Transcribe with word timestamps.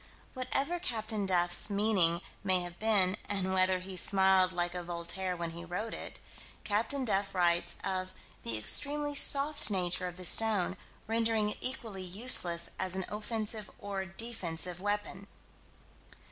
Whatever 0.33 0.79
Captain 0.79 1.27
Duff's 1.27 1.69
meaning 1.69 2.21
may 2.43 2.61
have 2.61 2.79
been, 2.79 3.17
and 3.29 3.53
whether 3.53 3.77
he 3.77 3.95
smiled 3.95 4.51
like 4.51 4.73
a 4.73 4.81
Voltaire 4.81 5.37
when 5.37 5.51
he 5.51 5.63
wrote 5.63 5.93
it, 5.93 6.17
Captain 6.63 7.05
Duff 7.05 7.35
writes 7.35 7.75
of 7.83 8.11
"the 8.41 8.57
extremely 8.57 9.13
soft 9.13 9.69
nature 9.69 10.07
of 10.07 10.17
the 10.17 10.25
stone, 10.25 10.75
rendering 11.05 11.51
it 11.51 11.59
equally 11.61 12.01
useless 12.01 12.71
as 12.79 12.95
an 12.95 13.05
offensive 13.09 13.69
or 13.77 14.03
defensive 14.05 14.81
weapon." 14.81 15.27